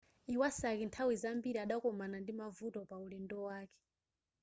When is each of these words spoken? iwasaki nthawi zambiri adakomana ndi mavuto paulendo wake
iwasaki 0.33 0.83
nthawi 0.87 1.15
zambiri 1.23 1.57
adakomana 1.65 2.15
ndi 2.21 2.33
mavuto 2.39 2.79
paulendo 2.89 3.35
wake 3.47 3.81